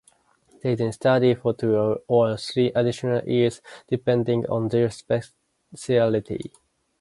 [0.63, 1.75] They then study for two
[2.07, 6.51] or three additional years depending on their specialty.